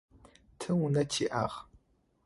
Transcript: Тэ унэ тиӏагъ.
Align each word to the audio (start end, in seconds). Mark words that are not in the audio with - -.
Тэ 0.59 0.69
унэ 0.83 1.03
тиӏагъ. 1.11 1.55